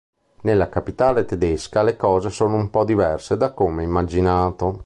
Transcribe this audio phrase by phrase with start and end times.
[0.41, 4.79] Nella capitale tedesca le cose sono un po' diverse da come immaginato.